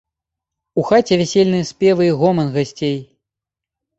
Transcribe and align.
У 0.83 0.85
хаце 0.91 1.13
вясельныя 1.21 1.67
спевы 1.71 2.07
і 2.07 2.15
гоман 2.21 2.47
гасцей. 2.55 2.95